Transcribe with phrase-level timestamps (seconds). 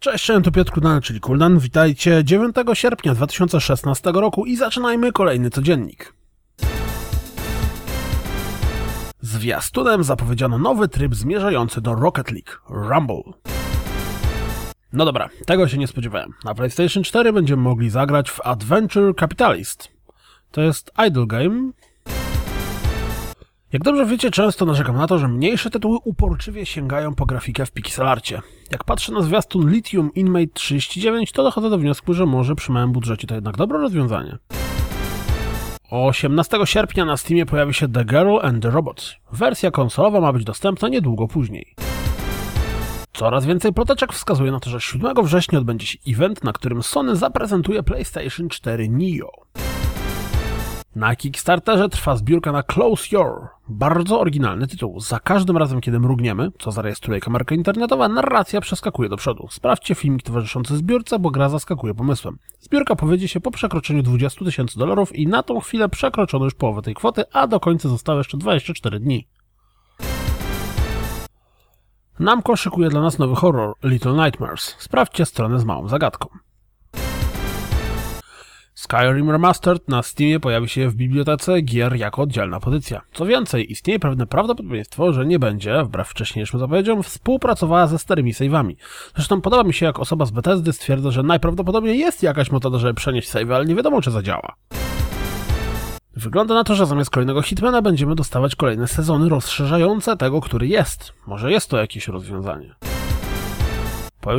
[0.00, 1.58] Cześć, cześć, to Piotr Kuldan, czyli Kuldan.
[1.58, 6.14] Witajcie 9 sierpnia 2016 roku i zaczynajmy kolejny codziennik.
[9.20, 13.32] Zwiastunem zapowiedziano nowy tryb zmierzający do Rocket League Rumble.
[14.92, 16.34] No dobra, tego się nie spodziewałem.
[16.44, 19.88] Na PlayStation 4 będziemy mogli zagrać w Adventure Capitalist.
[20.50, 21.70] To jest idle game.
[23.72, 27.70] Jak dobrze wiecie, często narzekam na to, że mniejsze tytuły uporczywie sięgają po grafikę w
[27.70, 28.40] pixelarcie.
[28.70, 32.92] Jak patrzę na zwiastun Lithium Inmate 39, to dochodzę do wniosku, że może przy małym
[32.92, 34.38] budżecie to jednak dobre rozwiązanie.
[35.90, 39.16] 18 sierpnia na Steamie pojawi się The Girl and the Robot.
[39.32, 41.74] Wersja konsolowa ma być dostępna niedługo później.
[43.12, 47.16] Coraz więcej ploteczek wskazuje na to, że 7 września odbędzie się event, na którym Sony
[47.16, 49.30] zaprezentuje PlayStation 4 Neo.
[50.96, 53.48] Na Kickstarterze trwa zbiórka na Close Your.
[53.68, 55.00] Bardzo oryginalny tytuł.
[55.00, 59.48] Za każdym razem, kiedy mrugniemy, co zarejestruje kamerka internetowa, narracja przeskakuje do przodu.
[59.50, 62.38] Sprawdźcie filmik towarzyszący zbiórce, bo gra zaskakuje pomysłem.
[62.60, 66.82] Zbiórka powiedzie się po przekroczeniu 20 tysięcy dolarów i na tą chwilę przekroczono już połowę
[66.82, 69.28] tej kwoty, a do końca zostało jeszcze 24 dni.
[72.18, 74.76] Namco szykuje dla nas nowy horror Little Nightmares.
[74.78, 76.28] Sprawdźcie stronę z małą zagadką.
[78.90, 83.00] Skyrim Remastered na Steamie pojawi się w bibliotece gier jako oddzielna pozycja.
[83.12, 88.76] Co więcej, istnieje pewne prawdopodobieństwo, że nie będzie, wbrew wcześniejszym zapowiedziom, współpracowała ze starymi save'ami.
[89.14, 92.94] Zresztą podoba mi się, jak osoba z Bethesdy stwierdza, że najprawdopodobniej jest jakaś metoda, żeby
[92.94, 94.54] przenieść save, ale nie wiadomo, czy zadziała.
[96.16, 101.12] Wygląda na to, że zamiast kolejnego Hitmana będziemy dostawać kolejne sezony rozszerzające tego, który jest.
[101.26, 102.74] Może jest to jakieś rozwiązanie.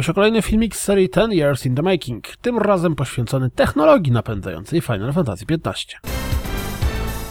[0.02, 4.82] Się kolejny filmik z serii 10 Years in the Making, tym razem poświęcony technologii napędzającej
[4.82, 5.74] Final Fantasy XV.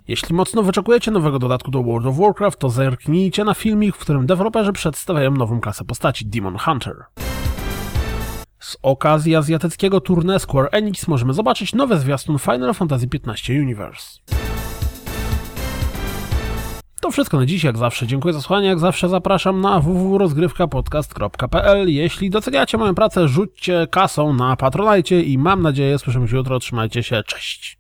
[0.09, 4.27] Jeśli mocno wyczekujecie nowego dodatku do World of Warcraft, to zerknijcie na filmik, w którym
[4.27, 6.97] deweloperzy przedstawiają nową klasę postaci Demon Hunter.
[8.61, 14.40] Z okazji azjatyckiego tournée Square Enix możemy zobaczyć nowe zwiastun Final Fantasy XV Universe.
[17.01, 18.07] To wszystko na dziś, jak zawsze.
[18.07, 21.89] Dziękuję za słuchanie, jak zawsze zapraszam na www.rozgrywkapodcast.pl.
[21.89, 26.59] Jeśli doceniacie moją pracę, rzućcie kasą na Patronajcie i mam nadzieję, słyszymy się jutro.
[26.59, 27.79] Trzymajcie się, cześć!